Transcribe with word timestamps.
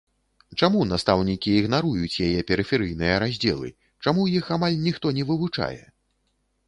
Чаму 0.61 0.79
настаўнікі 0.91 1.51
ігнаруюць 1.57 2.21
яе 2.27 2.39
перыферыйныя 2.51 3.19
раздзелы, 3.25 3.69
чаму 4.05 4.21
іх 4.39 4.45
амаль 4.57 4.81
ніхто 4.87 5.07
не 5.19 5.23
вывучае? 5.33 5.81